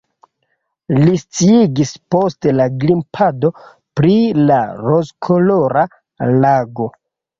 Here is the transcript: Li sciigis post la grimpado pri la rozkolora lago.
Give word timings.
Li 0.99 1.11
sciigis 1.23 1.91
post 2.15 2.47
la 2.61 2.67
grimpado 2.85 3.53
pri 4.01 4.17
la 4.53 4.59
rozkolora 4.89 5.85
lago. 6.47 6.89